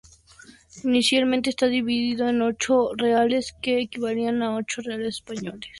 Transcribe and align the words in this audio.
Inicialmente 0.83 1.51
estaba 1.51 1.69
dividido 1.69 2.27
en 2.27 2.41
ocho 2.41 2.89
reales 2.97 3.53
que 3.61 3.79
equivalían 3.81 4.41
a 4.41 4.55
ocho 4.55 4.81
reales 4.81 5.17
españoles. 5.17 5.69